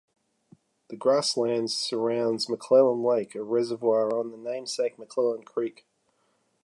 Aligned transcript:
The 0.87 0.95
grasslands 0.95 1.75
surrounds 1.77 2.49
McClellan 2.49 3.03
Lake, 3.03 3.35
a 3.35 3.43
reservoir 3.43 4.11
on 4.17 4.31
the 4.31 4.37
namesake 4.37 4.97
McClellan 4.97 5.43
Creek. 5.43 5.85